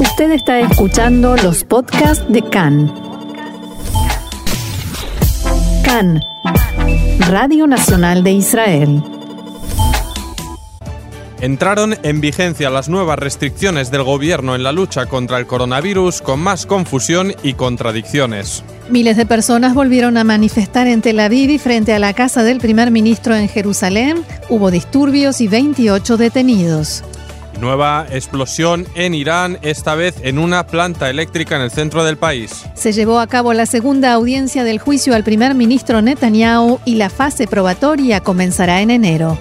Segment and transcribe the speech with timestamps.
[0.00, 2.92] Usted está escuchando los podcasts de CAN.
[5.84, 6.22] CAN,
[7.28, 9.02] Radio Nacional de Israel.
[11.40, 16.38] Entraron en vigencia las nuevas restricciones del gobierno en la lucha contra el coronavirus con
[16.40, 18.62] más confusión y contradicciones.
[18.90, 22.58] Miles de personas volvieron a manifestar en Tel Aviv y frente a la casa del
[22.58, 24.24] primer ministro en Jerusalén.
[24.48, 27.02] Hubo disturbios y 28 detenidos.
[27.60, 32.64] Nueva explosión en Irán, esta vez en una planta eléctrica en el centro del país.
[32.74, 37.10] Se llevó a cabo la segunda audiencia del juicio al primer ministro Netanyahu y la
[37.10, 39.38] fase probatoria comenzará en enero.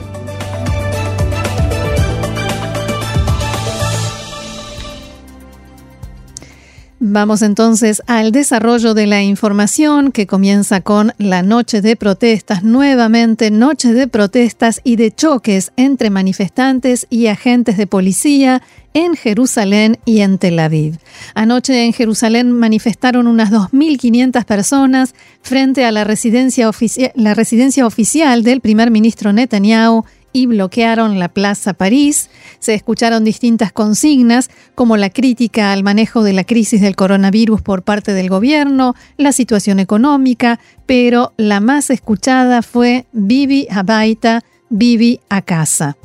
[6.99, 13.51] Vamos entonces al desarrollo de la información que comienza con la noche de protestas, nuevamente
[13.51, 18.63] noche de protestas y de choques entre manifestantes y agentes de policía
[18.95, 20.97] en Jerusalén y en Tel Aviv.
[21.35, 25.13] Anoche en Jerusalén manifestaron unas 2.500 personas
[25.43, 26.71] frente a la residencia,
[27.13, 30.03] la residencia oficial del primer ministro Netanyahu
[30.37, 32.29] y bloquearon la Plaza París.
[32.59, 37.81] Se escucharon distintas consignas como la crítica al manejo de la crisis del coronavirus por
[37.81, 45.41] parte del gobierno, la situación económica, pero la más escuchada fue Bibi Habaita, Bibi a
[45.41, 45.97] casa.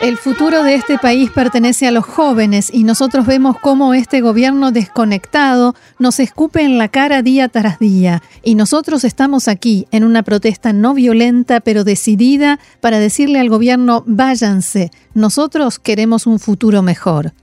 [0.00, 4.72] El futuro de este país pertenece a los jóvenes y nosotros vemos cómo este gobierno
[4.72, 8.22] desconectado nos escupe en la cara día tras día.
[8.42, 14.02] Y nosotros estamos aquí en una protesta no violenta pero decidida para decirle al gobierno
[14.06, 17.34] váyanse, nosotros queremos un futuro mejor.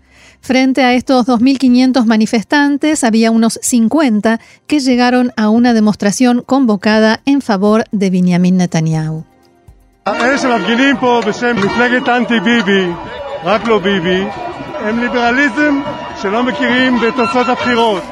[0.42, 7.42] Frente a estos 2.500 manifestantes había unos 50 que llegaron a una demostración convocada en
[7.42, 9.27] favor de Benjamin Netanyahu.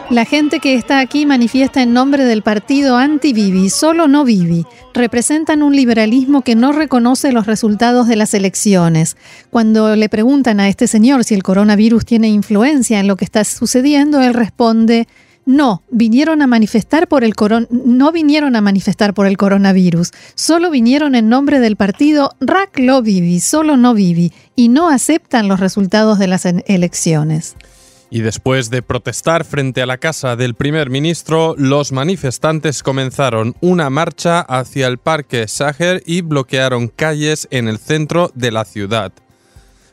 [0.09, 4.65] La gente que está aquí manifiesta en nombre del partido anti-Bibi, solo no Bibi.
[4.93, 9.15] Representan un liberalismo que no reconoce los resultados de las elecciones.
[9.49, 13.45] Cuando le preguntan a este señor si el coronavirus tiene influencia en lo que está
[13.45, 15.07] sucediendo, él responde,
[15.45, 17.33] no, vinieron a manifestar por el
[17.69, 23.01] no vinieron a manifestar por el coronavirus, solo vinieron en nombre del partido Rak Lo
[23.01, 27.55] Vivi, solo no Vivi, y no aceptan los resultados de las elecciones.
[28.09, 33.89] Y después de protestar frente a la casa del primer ministro, los manifestantes comenzaron una
[33.89, 39.11] marcha hacia el parque Sager y bloquearon calles en el centro de la ciudad.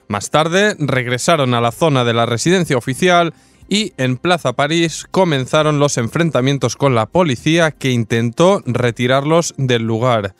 [0.08, 3.32] Más tarde regresaron a la zona de la residencia oficial
[3.72, 10.34] y en Plaza París comenzaron los enfrentamientos con la policía que intentó retirarlos del lugar.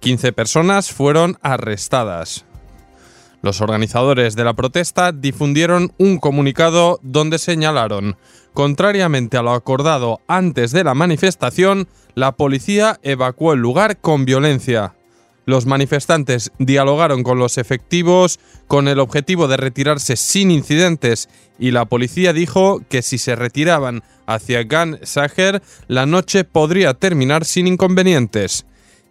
[0.00, 2.46] 15 personas fueron arrestadas.
[3.42, 8.16] Los organizadores de la protesta difundieron un comunicado donde señalaron,
[8.54, 14.94] contrariamente a lo acordado antes de la manifestación, la policía evacuó el lugar con violencia.
[15.46, 21.28] Los manifestantes dialogaron con los efectivos con el objetivo de retirarse sin incidentes
[21.58, 27.44] y la policía dijo que si se retiraban hacia Gan Sager, la noche podría terminar
[27.44, 28.64] sin inconvenientes.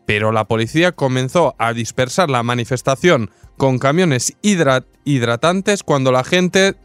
[0.06, 6.76] Pero la policía comenzó a dispersar la manifestación con camiones hidratantes cuando la gente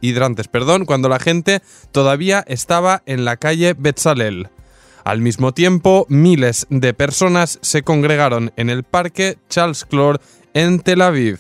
[0.51, 4.51] perdón, cuando la gente todavía estaba en la calle Betzalel.
[5.09, 10.21] Al mismo tiempo, miles de personas se congregaron en el parque Charles Clore
[10.53, 11.39] en Tel Aviv.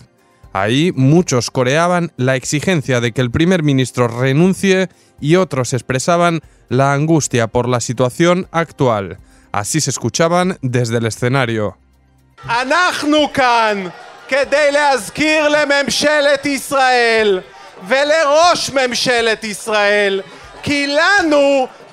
[0.54, 4.88] Ahí muchos coreaban la exigencia de que el primer ministro renuncie
[5.20, 6.40] y otros expresaban
[6.70, 9.18] la angustia por la situación actual.
[9.52, 11.76] Así se escuchaban desde el escenario.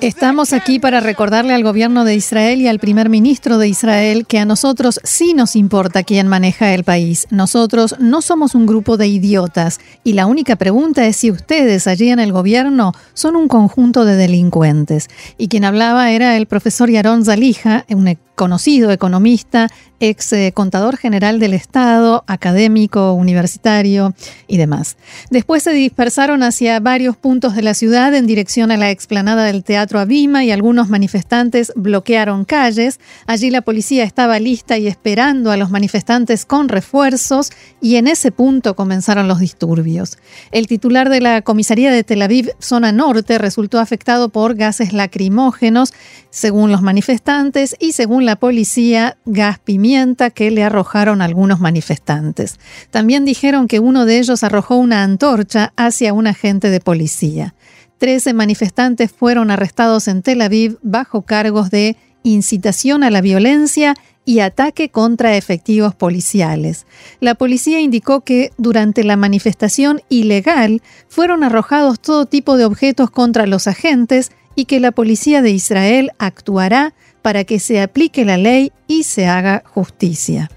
[0.02, 4.40] Estamos aquí para recordarle al gobierno de Israel y al primer ministro de Israel que
[4.40, 7.28] a nosotros sí nos importa quién maneja el país.
[7.30, 12.10] Nosotros no somos un grupo de idiotas y la única pregunta es si ustedes allí
[12.10, 15.08] en el gobierno son un conjunto de delincuentes.
[15.38, 19.70] Y quien hablaba era el profesor Yaron Zalija, un conocido economista,
[20.02, 24.14] ex eh, contador general del Estado, académico, universitario
[24.46, 24.98] y demás.
[25.30, 29.64] Después se dispersaron hacia varios puntos de la ciudad en dirección a la explanada del
[29.64, 33.00] Teatro Teatro y algunos manifestantes bloquearon calles.
[33.28, 37.52] Allí la policía estaba lista y esperando a los manifestantes con refuerzos
[37.82, 40.18] y en ese punto comenzaron los disturbios.
[40.52, 45.94] El titular de la comisaría de Tel Aviv, zona norte, resultó afectado por gases lacrimógenos,
[46.32, 52.60] según los manifestantes, y según la policía, gas pimienta que le arrojaron algunos manifestantes.
[52.90, 57.54] También dijeron que uno de ellos arrojó una antorcha hacia un agente de policía.
[57.98, 63.96] Trece manifestantes fueron arrestados en Tel Aviv bajo cargos de incitación a la violencia
[64.26, 66.86] y ataque contra efectivos policiales.
[67.20, 73.46] La policía indicó que durante la manifestación ilegal fueron arrojados todo tipo de objetos contra
[73.46, 78.72] los agentes y que la policía de Israel actuará para que se aplique la ley
[78.88, 80.50] y se haga justicia.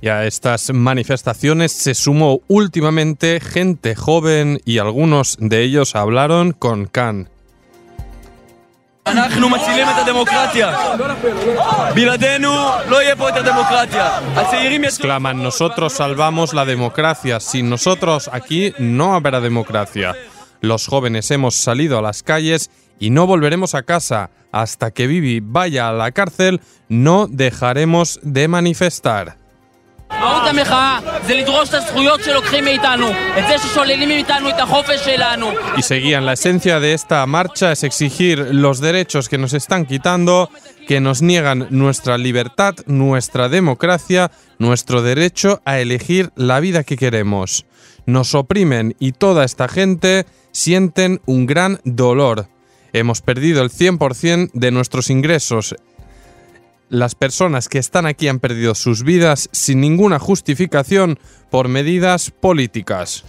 [0.00, 6.86] Y a estas manifestaciones se sumó últimamente gente joven y algunos de ellos hablaron con
[6.86, 7.28] Khan.
[14.84, 20.14] Exclaman, nosotros salvamos la democracia, sin nosotros aquí no habrá democracia.
[20.60, 24.30] Los jóvenes hemos salido a las calles y no volveremos a casa.
[24.50, 29.37] Hasta que Bibi vaya a la cárcel, no dejaremos de manifestar.
[35.76, 40.50] Y seguían, la esencia de esta marcha es exigir los derechos que nos están quitando,
[40.86, 47.66] que nos niegan nuestra libertad, nuestra democracia, nuestro derecho a elegir la vida que queremos.
[48.06, 52.48] Nos oprimen y toda esta gente sienten un gran dolor.
[52.92, 55.76] Hemos perdido el 100% de nuestros ingresos,
[56.88, 61.18] las personas que están aquí han perdido sus vidas sin ninguna justificación
[61.50, 63.24] por medidas políticas.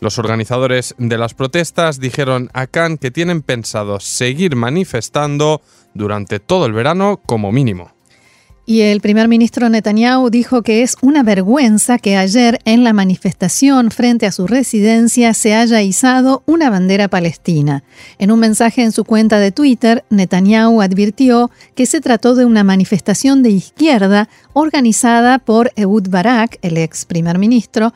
[0.00, 5.62] Los organizadores de las protestas dijeron a Khan que tienen pensado seguir manifestando
[5.94, 7.93] durante todo el verano como mínimo.
[8.66, 13.90] Y el primer ministro Netanyahu dijo que es una vergüenza que ayer en la manifestación
[13.90, 17.84] frente a su residencia se haya izado una bandera palestina.
[18.18, 22.64] En un mensaje en su cuenta de Twitter, Netanyahu advirtió que se trató de una
[22.64, 27.92] manifestación de izquierda organizada por Ehud Barak, el ex primer ministro,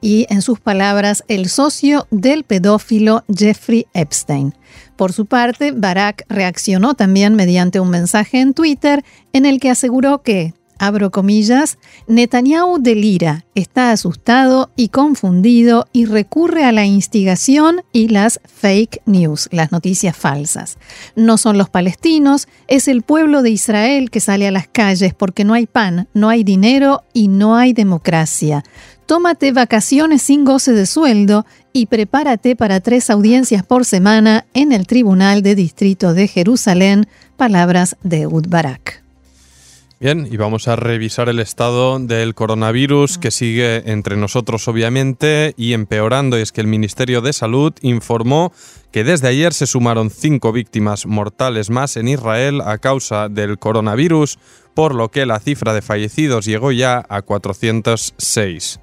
[0.00, 4.54] y, en sus palabras, el socio del pedófilo Jeffrey Epstein.
[4.96, 9.04] Por su parte, Barack reaccionó también mediante un mensaje en Twitter
[9.34, 16.64] en el que aseguró que, abro comillas, Netanyahu delira, está asustado y confundido y recurre
[16.64, 20.78] a la instigación y las fake news, las noticias falsas.
[21.14, 25.44] No son los palestinos, es el pueblo de Israel que sale a las calles porque
[25.44, 28.64] no hay pan, no hay dinero y no hay democracia.
[29.06, 31.46] Tómate vacaciones sin goce de sueldo
[31.76, 37.06] y prepárate para tres audiencias por semana en el Tribunal de Distrito de Jerusalén.
[37.36, 39.02] Palabras de Ud Barak.
[40.00, 45.74] Bien, y vamos a revisar el estado del coronavirus que sigue entre nosotros obviamente y
[45.74, 46.38] empeorando.
[46.38, 48.54] Y es que el Ministerio de Salud informó
[48.90, 54.38] que desde ayer se sumaron cinco víctimas mortales más en Israel a causa del coronavirus,
[54.72, 58.80] por lo que la cifra de fallecidos llegó ya a 406.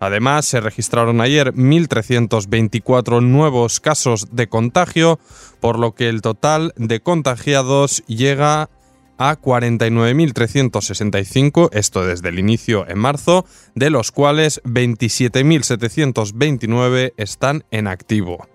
[0.00, 5.20] Además, se registraron ayer 1.324 nuevos casos de contagio,
[5.60, 8.70] por lo que el total de contagiados llega
[9.18, 13.44] a 49.365, esto desde el inicio en marzo,
[13.74, 18.48] de los cuales 27.729 están en activo.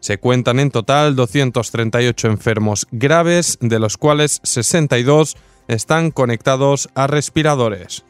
[0.00, 5.36] Se cuentan en total 238 enfermos graves, de los cuales 62
[5.68, 8.02] están conectados a respiradores.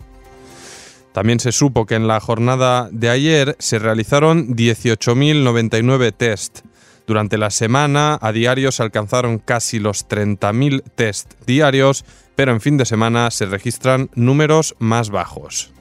[1.12, 6.60] También se supo que en la jornada de ayer se realizaron 18.099 test.
[7.06, 12.04] Durante la semana a diario se alcanzaron casi los 30.000 test diarios,
[12.36, 15.72] pero en fin de semana se registran números más bajos.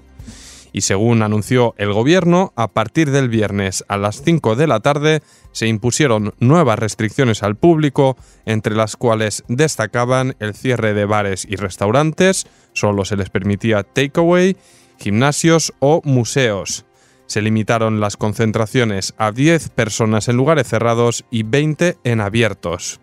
[0.72, 5.22] Y según anunció el gobierno, a partir del viernes a las 5 de la tarde
[5.52, 11.56] se impusieron nuevas restricciones al público, entre las cuales destacaban el cierre de bares y
[11.56, 14.58] restaurantes, solo se les permitía takeaway,
[15.00, 16.86] gimnasios o museos.
[17.26, 23.00] Se limitaron las concentraciones a 10 personas en lugares cerrados y 20 en abiertos.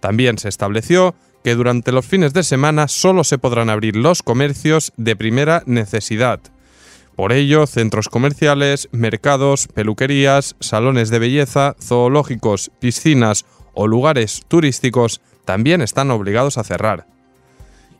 [0.00, 4.92] También se estableció que durante los fines de semana solo se podrán abrir los comercios
[4.96, 6.40] de primera necesidad.
[7.16, 13.44] Por ello, centros comerciales, mercados, peluquerías, salones de belleza, zoológicos, piscinas
[13.74, 17.13] o lugares turísticos también están obligados a cerrar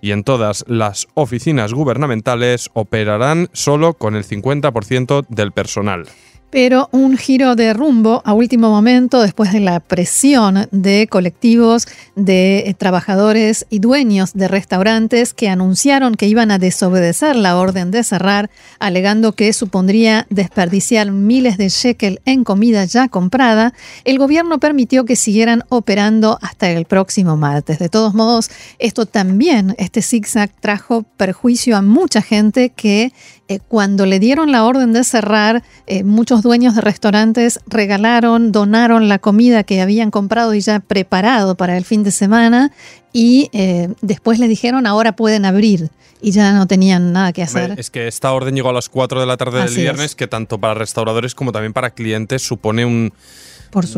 [0.04, 6.06] y en todas las oficinas gubernamentales operarán solo con el 50% del personal.
[6.54, 12.58] Pero un giro de rumbo a último momento después de la presión de colectivos de
[12.68, 18.04] eh, trabajadores y dueños de restaurantes que anunciaron que iban a desobedecer la orden de
[18.04, 25.04] cerrar, alegando que supondría desperdiciar miles de shekel en comida ya comprada, el gobierno permitió
[25.04, 27.80] que siguieran operando hasta el próximo martes.
[27.80, 33.12] De todos modos, esto también, este zigzag trajo perjuicio a mucha gente que
[33.46, 39.08] eh, cuando le dieron la orden de cerrar, eh, muchos dueños de restaurantes regalaron, donaron
[39.08, 42.70] la comida que habían comprado y ya preparado para el fin de semana
[43.12, 45.90] y eh, después le dijeron ahora pueden abrir
[46.24, 47.78] y ya no tenían nada que hacer.
[47.78, 50.58] Es que esta orden llegó a las 4 de la tarde del viernes, que tanto
[50.58, 53.12] para restauradores como también para clientes supone un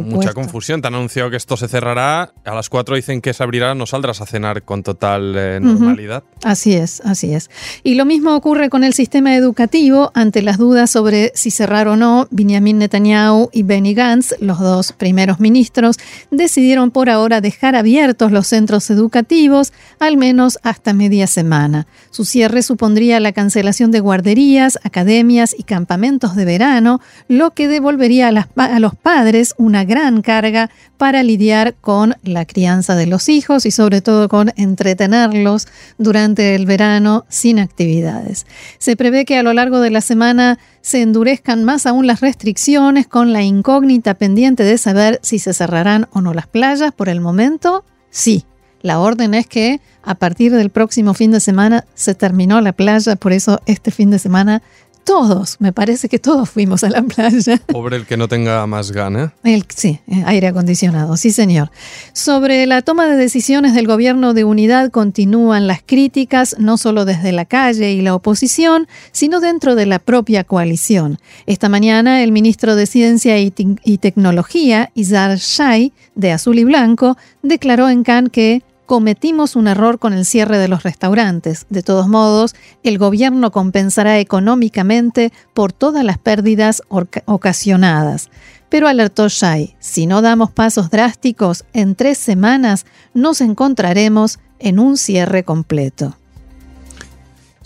[0.04, 0.80] Mucha confusión.
[0.80, 2.32] Te han anunciado que esto se cerrará.
[2.44, 3.74] A las 4 dicen que se abrirá.
[3.74, 6.24] No saldrás a cenar con total eh, normalidad.
[6.42, 7.50] Así es, así es.
[7.82, 10.12] Y lo mismo ocurre con el sistema educativo.
[10.14, 14.92] Ante las dudas sobre si cerrar o no, Benjamin Netanyahu y Benny Gantz, los dos
[14.92, 15.96] primeros ministros,
[16.30, 21.86] decidieron por ahora dejar abiertos los centros educativos, al menos hasta media semana.
[22.16, 28.28] Su cierre supondría la cancelación de guarderías, academias y campamentos de verano, lo que devolvería
[28.28, 33.70] a, los padres una gran carga para lidiar con la crianza de los hijos y
[33.70, 35.68] sobre todo con entretenerlos
[35.98, 38.46] durante el verano sin actividades.
[38.78, 43.06] Se prevé que a lo largo de la semana se endurezcan más aún las restricciones
[43.06, 46.92] con la incógnita pendiente de saber si se cerrarán o no las playas.
[46.92, 48.46] Por el momento, sí.
[48.86, 53.16] La orden es que a partir del próximo fin de semana se terminó la playa,
[53.16, 54.62] por eso este fin de semana
[55.02, 57.60] todos, me parece que todos fuimos a la playa.
[57.66, 59.34] Pobre el que no tenga más gana.
[59.42, 61.72] El, sí, eh, aire acondicionado, sí señor.
[62.12, 67.32] Sobre la toma de decisiones del gobierno de unidad continúan las críticas, no solo desde
[67.32, 71.18] la calle y la oposición, sino dentro de la propia coalición.
[71.46, 73.52] Esta mañana el ministro de Ciencia y,
[73.82, 79.98] y Tecnología, Izar Shai, de Azul y Blanco, declaró en Cannes que cometimos un error
[79.98, 81.66] con el cierre de los restaurantes.
[81.68, 86.82] De todos modos, el gobierno compensará económicamente por todas las pérdidas
[87.26, 88.30] ocasionadas.
[88.68, 94.96] Pero alertó Shai, si no damos pasos drásticos, en tres semanas nos encontraremos en un
[94.96, 96.16] cierre completo.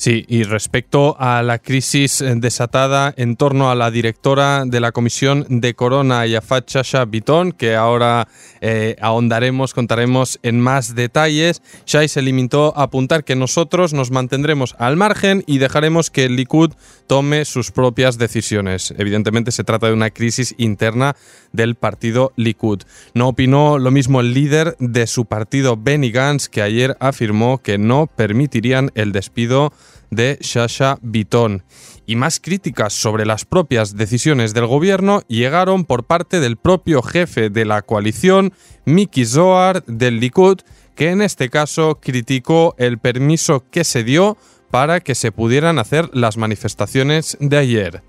[0.01, 4.93] Sí, y respecto a la crisis eh, desatada en torno a la directora de la
[4.93, 8.27] Comisión de Corona, Yafat Shasha Bitón, que ahora
[8.63, 14.75] eh, ahondaremos, contaremos en más detalles, Shai se limitó a apuntar que nosotros nos mantendremos
[14.79, 16.73] al margen y dejaremos que el Likud
[17.07, 18.95] tome sus propias decisiones.
[18.97, 21.15] Evidentemente se trata de una crisis interna
[21.53, 22.85] del partido Likud.
[23.13, 27.77] No opinó lo mismo el líder de su partido, Benny Gantz, que ayer afirmó que
[27.77, 29.75] no permitirían el despido
[30.11, 31.63] de Shasha Bitton.
[32.07, 37.51] Y más críticas sobre las propias decisiones del gobierno llegaron por parte del propio jefe
[37.51, 38.53] de la coalición,
[38.85, 40.59] Miki Zohar, del Likud,
[40.97, 44.37] que en este caso criticó el permiso que se dio
[44.71, 48.03] para que se pudieran hacer las manifestaciones de ayer.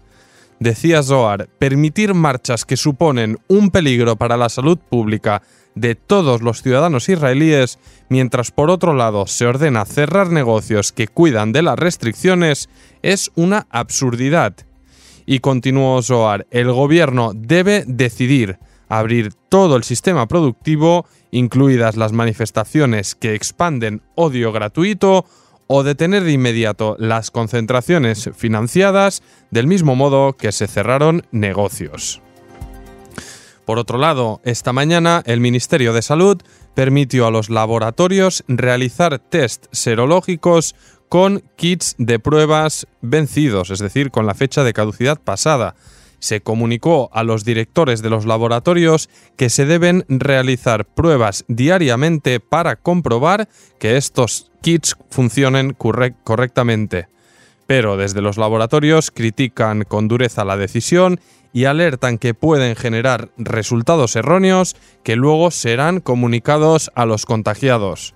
[0.59, 5.41] Decía Zohar, permitir marchas que suponen un peligro para la salud pública
[5.75, 11.51] de todos los ciudadanos israelíes, mientras por otro lado se ordena cerrar negocios que cuidan
[11.51, 12.69] de las restricciones,
[13.01, 14.55] es una absurdidad.
[15.25, 18.59] Y continuó Zohar, el gobierno debe decidir
[18.89, 25.25] abrir todo el sistema productivo, incluidas las manifestaciones que expanden odio gratuito,
[25.73, 32.21] o detener de inmediato las concentraciones financiadas del mismo modo que se cerraron negocios.
[33.71, 36.41] Por otro lado, esta mañana el Ministerio de Salud
[36.75, 40.75] permitió a los laboratorios realizar test serológicos
[41.07, 45.75] con kits de pruebas vencidos, es decir, con la fecha de caducidad pasada.
[46.19, 52.75] Se comunicó a los directores de los laboratorios que se deben realizar pruebas diariamente para
[52.75, 53.47] comprobar
[53.79, 57.07] que estos kits funcionen correctamente.
[57.67, 61.21] Pero desde los laboratorios critican con dureza la decisión
[61.53, 68.13] y alertan que pueden generar resultados erróneos que luego serán comunicados a los contagiados.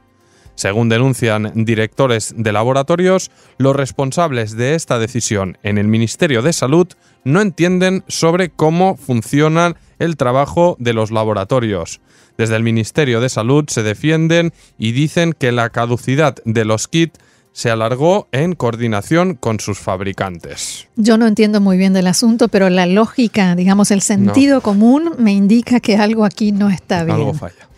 [0.56, 6.88] Según denuncian directores de laboratorios, los responsables de esta decisión en el Ministerio de Salud
[7.26, 12.00] no entienden sobre cómo funciona el trabajo de los laboratorios.
[12.38, 17.20] Desde el Ministerio de Salud se defienden y dicen que la caducidad de los kits
[17.56, 20.90] se alargó en coordinación con sus fabricantes.
[20.98, 25.32] Yo no entiendo muy bien del asunto, pero la lógica, digamos, el sentido común me
[25.32, 27.16] indica que algo aquí no está bien.
[27.16, 27.70] Algo falla.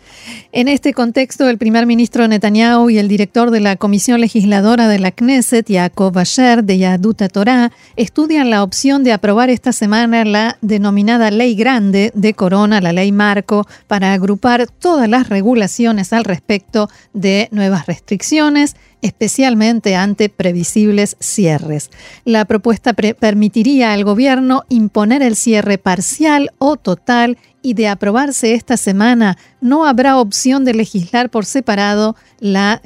[0.50, 4.98] En este contexto, el primer ministro Netanyahu y el director de la Comisión Legisladora de
[4.98, 10.58] la Knesset, Yaakov Asher, de Yaduta Torah, estudian la opción de aprobar esta semana la
[10.60, 16.90] denominada Ley Grande de Corona, la Ley Marco, para agrupar todas las regulaciones al respecto
[17.12, 21.90] de nuevas restricciones especialmente ante previsibles cierres.
[22.24, 28.76] La propuesta permitiría al gobierno imponer el cierre parcial o total y de aprobarse esta
[28.76, 32.80] semana, no habrá opción de legislar por separado la,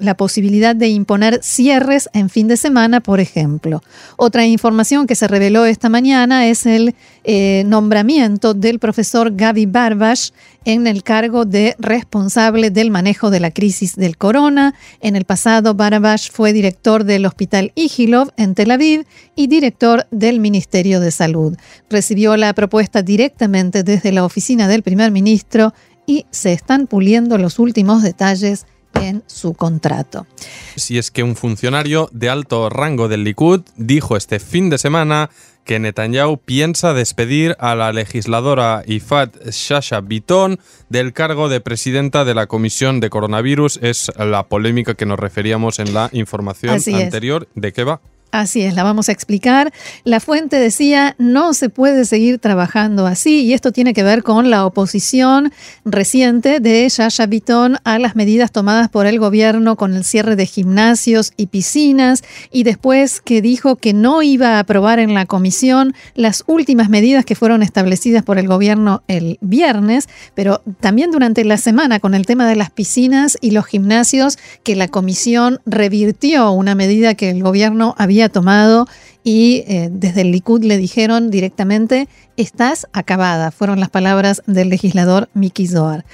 [0.00, 3.82] la, posibilidad de imponer cierres en fin de semana, por ejemplo.
[4.16, 10.30] Otra información que se reveló esta mañana es el eh, nombramiento del profesor Gaby Barbash
[10.64, 14.74] en el cargo de responsable del manejo de la crisis del corona.
[15.00, 19.06] En el pasado, Barbash fue director del Hospital Igilov en Tel Aviv
[19.36, 21.56] y director del Ministerio de Salud.
[21.88, 25.72] Recibió la propuesta directamente desde la oficina del primer ministro
[26.06, 30.26] y se están puliendo los últimos detalles en su contrato.
[30.74, 35.30] Si es que un funcionario de alto rango del Likud dijo este fin de semana
[35.64, 42.34] que Netanyahu piensa despedir a la legisladora Ifat Shasha Biton del cargo de presidenta de
[42.34, 43.80] la Comisión de Coronavirus.
[43.82, 47.48] Es la polémica que nos referíamos en la información anterior.
[47.54, 48.00] ¿De qué va?
[48.36, 49.72] Así es, la vamos a explicar.
[50.04, 54.50] La fuente decía, no se puede seguir trabajando así y esto tiene que ver con
[54.50, 55.54] la oposición
[55.86, 60.44] reciente de Yasha Bitton a las medidas tomadas por el gobierno con el cierre de
[60.44, 65.94] gimnasios y piscinas y después que dijo que no iba a aprobar en la comisión
[66.14, 71.56] las últimas medidas que fueron establecidas por el gobierno el viernes, pero también durante la
[71.56, 76.74] semana con el tema de las piscinas y los gimnasios que la comisión revirtió una
[76.74, 78.86] medida que el gobierno había tomado
[79.24, 85.28] y eh, desde el Likud le dijeron directamente, estás acabada, fueron las palabras del legislador
[85.34, 86.04] Miki Zohar.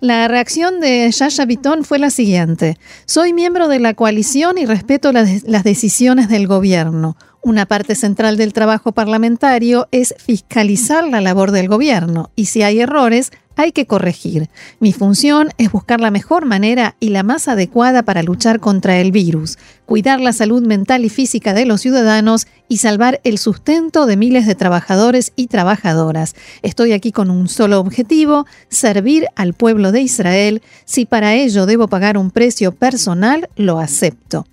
[0.00, 5.12] La reacción de Yasha Bitton fue la siguiente, soy miembro de la coalición y respeto
[5.12, 7.16] las decisiones del gobierno.
[7.44, 12.78] Una parte central del trabajo parlamentario es fiscalizar la labor del gobierno y si hay
[12.78, 14.48] errores, hay que corregir.
[14.80, 19.12] Mi función es buscar la mejor manera y la más adecuada para luchar contra el
[19.12, 24.16] virus, cuidar la salud mental y física de los ciudadanos y salvar el sustento de
[24.16, 26.34] miles de trabajadores y trabajadoras.
[26.62, 30.62] Estoy aquí con un solo objetivo, servir al pueblo de Israel.
[30.84, 34.46] Si para ello debo pagar un precio personal, lo acepto.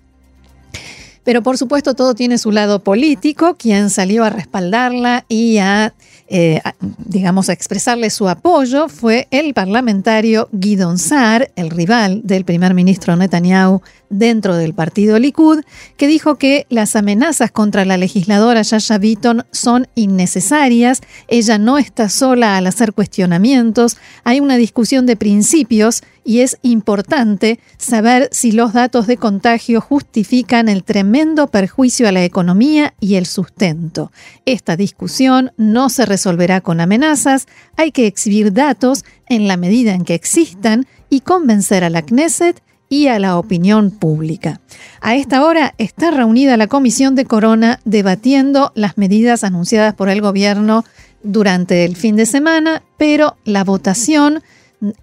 [1.24, 5.94] Pero por supuesto todo tiene su lado político, quien salió a respaldarla y a
[6.32, 6.60] eh,
[7.04, 13.16] digamos, a expresarle su apoyo fue el parlamentario Guidon Saar, el rival del primer ministro
[13.16, 15.64] Netanyahu dentro del partido Likud,
[15.96, 22.08] que dijo que las amenazas contra la legisladora Yasha Bitton son innecesarias, ella no está
[22.08, 28.72] sola al hacer cuestionamientos, hay una discusión de principios y es importante saber si los
[28.72, 34.12] datos de contagio justifican el tremendo perjuicio a la economía y el sustento.
[34.44, 40.04] Esta discusión no se resolverá con amenazas, hay que exhibir datos en la medida en
[40.04, 44.60] que existan y convencer a la Knesset y a la opinión pública.
[45.00, 50.20] A esta hora está reunida la Comisión de Corona debatiendo las medidas anunciadas por el
[50.20, 50.84] gobierno
[51.22, 54.42] durante el fin de semana, pero la votación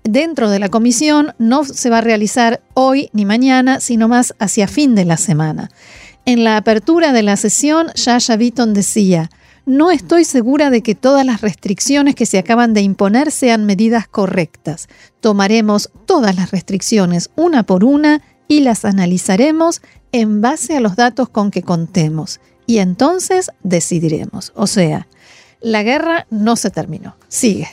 [0.04, 4.68] dentro de la comisión no se va a realizar hoy ni mañana, sino más hacia
[4.68, 5.70] fin de la semana.
[6.26, 9.30] En la apertura de la sesión, Yasha Bitton decía,
[9.66, 14.08] no estoy segura de que todas las restricciones que se acaban de imponer sean medidas
[14.08, 14.88] correctas.
[15.20, 21.30] Tomaremos todas las restricciones una por una y las analizaremos en base a los datos
[21.30, 22.40] con que contemos.
[22.66, 24.54] Y entonces decidiremos.
[24.56, 25.08] O sea,
[25.62, 27.16] la guerra no se terminó.
[27.28, 27.68] Sigue.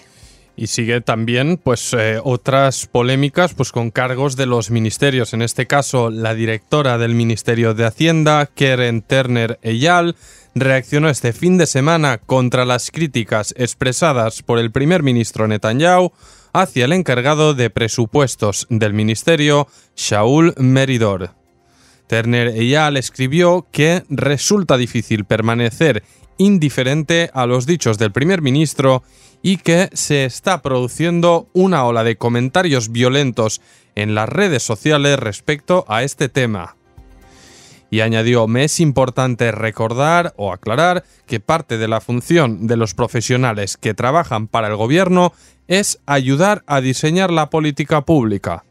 [0.56, 5.66] Y sigue también pues eh, otras polémicas pues con cargos de los ministerios, en este
[5.66, 10.14] caso la directora del Ministerio de Hacienda, Keren Turner Eyal,
[10.54, 16.12] reaccionó este fin de semana contra las críticas expresadas por el primer ministro Netanyahu
[16.52, 21.43] hacia el encargado de presupuestos del ministerio, Shaul Meridor.
[22.06, 26.02] Turner Eyal escribió que resulta difícil permanecer
[26.36, 29.02] indiferente a los dichos del primer ministro
[29.42, 33.60] y que se está produciendo una ola de comentarios violentos
[33.94, 36.76] en las redes sociales respecto a este tema.
[37.90, 42.94] Y añadió, me es importante recordar o aclarar que parte de la función de los
[42.94, 45.32] profesionales que trabajan para el gobierno
[45.68, 48.64] es ayudar a diseñar la política pública.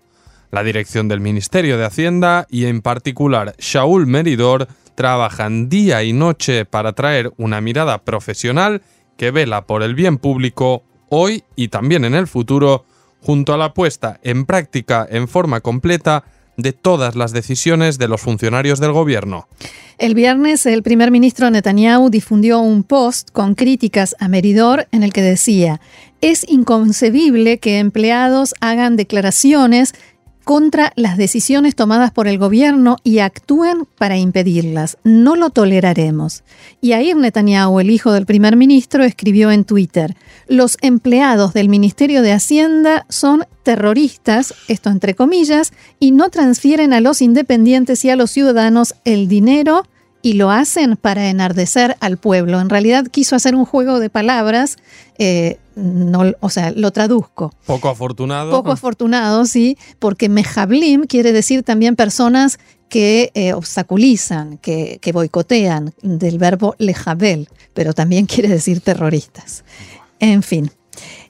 [0.53, 6.65] La dirección del Ministerio de Hacienda y en particular Shaul Meridor trabajan día y noche
[6.65, 8.83] para traer una mirada profesional
[9.17, 12.85] que vela por el bien público hoy y también en el futuro
[13.19, 16.23] junto a la puesta en práctica en forma completa
[16.55, 19.47] de todas las decisiones de los funcionarios del gobierno.
[19.97, 25.13] El viernes, el primer ministro Netanyahu difundió un post con críticas a Meridor en el
[25.13, 25.81] que decía,
[26.21, 29.93] es inconcebible que empleados hagan declaraciones
[30.43, 34.97] contra las decisiones tomadas por el gobierno y actúen para impedirlas.
[35.03, 36.43] No lo toleraremos.
[36.81, 40.15] Y Yair Netanyahu, el hijo del primer ministro, escribió en Twitter,
[40.47, 47.01] los empleados del Ministerio de Hacienda son terroristas, esto entre comillas, y no transfieren a
[47.01, 49.83] los independientes y a los ciudadanos el dinero
[50.23, 52.59] y lo hacen para enardecer al pueblo.
[52.61, 54.77] En realidad quiso hacer un juego de palabras,
[55.19, 57.53] eh, no, o sea, lo traduzco.
[57.65, 58.51] Poco afortunado.
[58.51, 62.59] Poco afortunado, sí, porque mejablim quiere decir también personas
[62.89, 69.63] que eh, obstaculizan, que, que, boicotean, del verbo lejabel, pero también quiere decir terroristas.
[70.19, 70.71] En fin.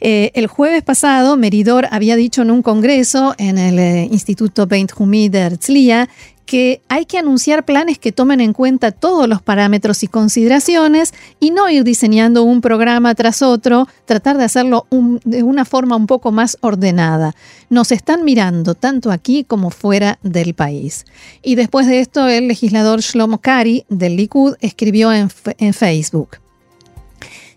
[0.01, 5.29] Eh, el jueves pasado, Meridor había dicho en un congreso en el Instituto Beit Humi
[5.29, 6.09] de Herzliya
[6.45, 11.51] que hay que anunciar planes que tomen en cuenta todos los parámetros y consideraciones y
[11.51, 14.85] no ir diseñando un programa tras otro, tratar de hacerlo
[15.23, 17.35] de una forma un poco más ordenada.
[17.69, 21.05] Nos están mirando tanto aquí como fuera del país.
[21.41, 26.42] Y después de esto, el legislador Shlomo Kari del Likud escribió en Facebook.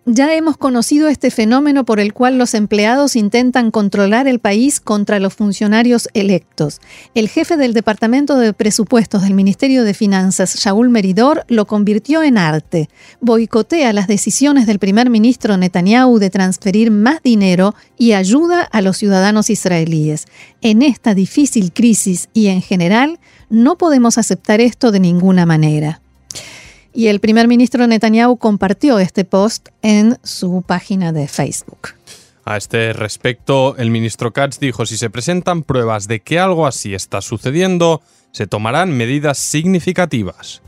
[0.09, 5.19] Ya hemos conocido este fenómeno por el cual los empleados intentan controlar el país contra
[5.19, 6.81] los funcionarios electos.
[7.16, 12.38] El jefe del Departamento de Presupuestos del Ministerio de Finanzas, Shaul Meridor, lo convirtió en
[12.38, 12.88] arte.
[13.21, 18.99] Boicotea las decisiones del primer ministro Netanyahu de transferir más dinero y ayuda a los
[18.99, 20.27] ciudadanos israelíes.
[20.61, 23.19] En esta difícil crisis y en general,
[23.51, 26.01] no podemos aceptar esto de ninguna manera.
[26.97, 31.91] Y el primer ministro Netanyahu compartió este post en su página de Facebook.
[32.47, 36.95] A este respecto, el ministro Katz dijo, si se presentan pruebas de que algo así
[36.95, 38.01] está sucediendo,
[38.33, 40.63] se tomarán medidas significativas.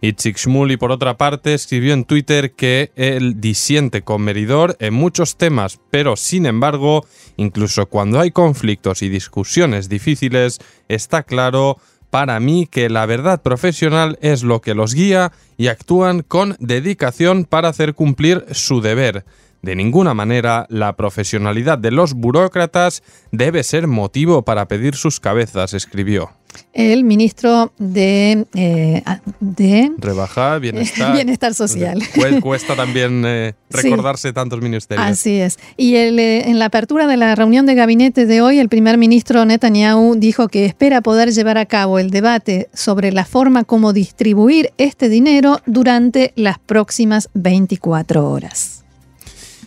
[0.00, 5.36] Itzik Shmuli, por otra parte, escribió en Twitter que él disiente con Meridor en muchos
[5.36, 7.04] temas, pero sin embargo,
[7.36, 11.78] incluso cuando hay conflictos y discusiones difíciles, está claro
[12.10, 17.44] para mí que la verdad profesional es lo que los guía y actúan con dedicación
[17.44, 19.24] para hacer cumplir su deber.
[19.62, 25.74] De ninguna manera la profesionalidad de los burócratas debe ser motivo para pedir sus cabezas,
[25.74, 26.37] escribió.
[26.72, 29.02] El ministro de, eh,
[29.40, 31.12] de Rebajar, bienestar.
[31.14, 32.00] bienestar social.
[32.40, 35.06] Cuesta también eh, recordarse tantos ministerios.
[35.06, 35.58] Así es.
[35.76, 39.44] Y eh, en la apertura de la reunión de gabinete de hoy, el primer ministro
[39.44, 44.72] Netanyahu dijo que espera poder llevar a cabo el debate sobre la forma como distribuir
[44.78, 48.84] este dinero durante las próximas 24 horas.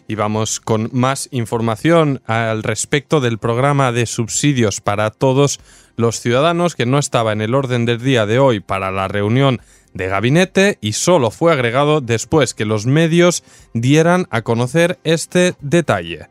[0.07, 5.61] Y vamos con más información al respecto del programa de subsidios para todos
[6.01, 9.61] los ciudadanos que no estaba en el orden del día de hoy para la reunión
[9.93, 16.27] de gabinete y solo fue agregado después que los medios dieran a conocer este detalle.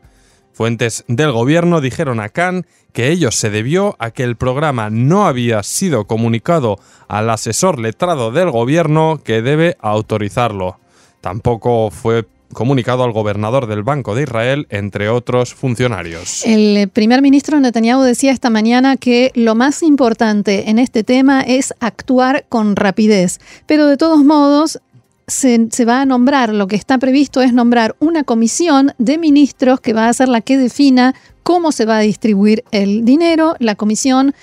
[0.53, 5.25] Fuentes del gobierno dijeron a Khan que ello se debió a que el programa no
[5.25, 10.77] había sido comunicado al asesor letrado del gobierno que debe autorizarlo.
[11.21, 16.45] Tampoco fue comunicado al gobernador del Banco de Israel, entre otros funcionarios.
[16.45, 21.73] El primer ministro Netanyahu decía esta mañana que lo más importante en este tema es
[21.79, 24.79] actuar con rapidez, pero de todos modos
[25.27, 29.79] se, se, va a nombrar, lo que está previsto es nombrar una comisión de ministros
[29.79, 33.55] que va a ser la que defina cómo se va a distribuir el dinero.
[33.59, 34.33] La comisión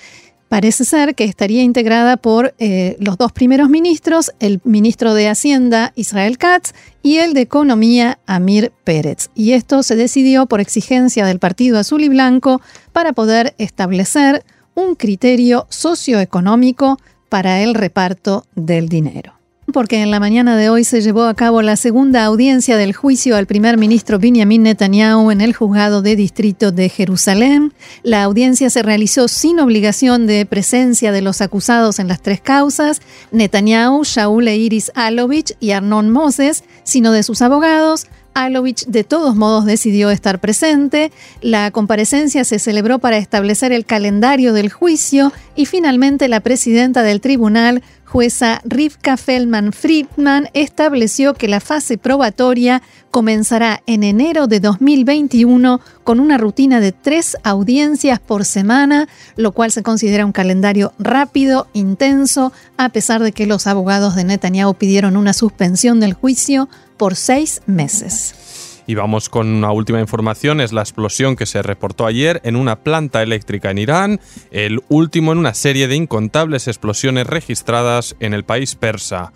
[0.49, 5.93] parece ser que estaría integrada por eh, los dos primeros ministros, el ministro de Hacienda
[5.95, 9.29] Israel Katz y el de Economía Amir Pérez.
[9.35, 14.43] Y esto se decidió por exigencia del Partido Azul y Blanco para poder establecer
[14.75, 16.97] un criterio socioeconómico
[17.29, 19.38] para el reparto del dinero
[19.71, 23.35] porque en la mañana de hoy se llevó a cabo la segunda audiencia del juicio
[23.35, 27.73] al primer ministro Benjamin Netanyahu en el juzgado de distrito de Jerusalén.
[28.03, 33.01] La audiencia se realizó sin obligación de presencia de los acusados en las tres causas,
[33.31, 39.35] Netanyahu, Shaul e Iris Alovich y Arnon Moses, sino de sus abogados, Alovich de todos
[39.35, 41.11] modos decidió estar presente.
[41.41, 47.21] La comparecencia se celebró para establecer el calendario del juicio y finalmente la presidenta del
[47.21, 55.79] tribunal, jueza Rivka Feldman Friedman, estableció que la fase probatoria comenzará en enero de 2021
[56.03, 61.67] con una rutina de tres audiencias por semana, lo cual se considera un calendario rápido,
[61.73, 66.67] intenso, a pesar de que los abogados de Netanyahu pidieron una suspensión del juicio
[66.97, 68.48] por seis meses.
[68.89, 72.77] Y vamos con una última información, es la explosión que se reportó ayer en una
[72.77, 78.45] planta eléctrica en Irán, el último en una serie de incontables explosiones registradas en el
[78.45, 79.31] país persa.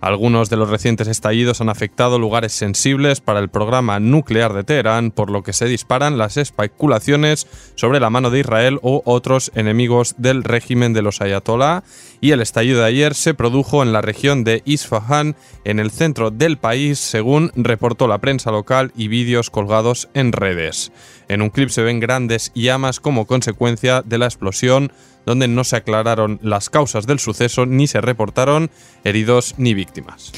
[0.00, 5.10] Algunos de los recientes estallidos han afectado lugares sensibles para el programa nuclear de Teherán,
[5.10, 10.14] por lo que se disparan las especulaciones sobre la mano de Israel o otros enemigos
[10.18, 11.84] del régimen de los ayatolá.
[12.20, 16.30] Y el estallido de ayer se produjo en la región de Isfahan, en el centro
[16.30, 20.92] del país, según reportó la prensa local y vídeos colgados en redes.
[21.28, 24.92] En un clip se ven grandes llamas como consecuencia de la explosión
[25.26, 28.70] donde no se aclararon las causas del suceso ni se reportaron
[29.04, 30.32] heridos ni víctimas.